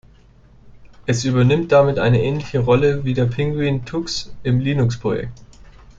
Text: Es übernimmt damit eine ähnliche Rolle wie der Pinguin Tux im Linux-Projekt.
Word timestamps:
Es 1.05 1.25
übernimmt 1.25 1.71
damit 1.71 1.99
eine 1.99 2.23
ähnliche 2.23 2.57
Rolle 2.57 3.05
wie 3.05 3.13
der 3.13 3.25
Pinguin 3.25 3.85
Tux 3.85 4.35
im 4.41 4.59
Linux-Projekt. 4.59 5.37